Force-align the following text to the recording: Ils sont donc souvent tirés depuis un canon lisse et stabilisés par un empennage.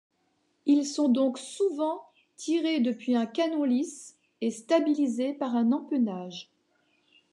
Ils 0.65 0.87
sont 0.87 1.09
donc 1.09 1.37
souvent 1.37 2.01
tirés 2.35 2.79
depuis 2.79 3.15
un 3.15 3.27
canon 3.27 3.63
lisse 3.65 4.17
et 4.41 4.49
stabilisés 4.49 5.31
par 5.33 5.55
un 5.55 5.71
empennage. 5.71 6.49